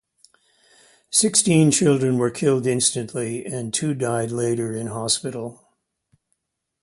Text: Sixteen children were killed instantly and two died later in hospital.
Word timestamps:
Sixteen 1.11 1.69
children 1.69 2.17
were 2.17 2.31
killed 2.31 2.65
instantly 2.65 3.45
and 3.45 3.71
two 3.71 3.93
died 3.93 4.31
later 4.31 4.73
in 4.75 4.87
hospital. 4.87 5.61